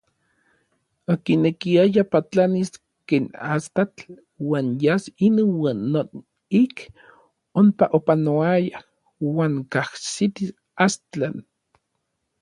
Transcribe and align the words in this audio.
Okinekiaya 1.13 2.03
patlanis 2.11 2.71
ken 3.07 3.25
astatl 3.55 4.01
uan 4.47 4.67
yas 4.83 5.03
inuan 5.27 5.79
non 5.93 6.09
ik 6.63 6.75
onpa 7.59 7.85
opanoayaj 7.97 8.75
uan 9.29 9.53
kajsitis 9.71 10.51
Astlan. 10.85 11.35